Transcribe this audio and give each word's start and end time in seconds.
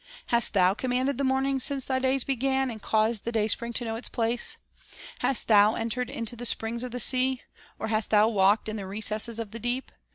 Hast 0.33 0.55
thou 0.55 0.73
commanded 0.73 1.19
the 1.19 1.23
morning 1.23 1.59
since 1.59 1.85
thy 1.85 1.99
days 1.99 2.23
began, 2.23 2.71
And 2.71 2.81
caused 2.81 3.23
the 3.23 3.31
dayspring 3.31 3.71
to 3.73 3.85
know 3.85 3.95
its 3.95 4.09
place?..." 4.09 4.57
Hast 5.19 5.47
thou 5.47 5.75
entered 5.75 6.09
into 6.09 6.35
the 6.35 6.43
springs 6.43 6.81
of 6.81 6.89
the 6.89 6.99
sea? 6.99 7.43
Or 7.77 7.89
hast 7.89 8.09
thou 8.09 8.27
walked 8.27 8.67
in 8.67 8.77
the 8.77 8.87
recesses 8.87 9.39
of 9.39 9.51
the 9.51 9.59
deep? 9.59 9.91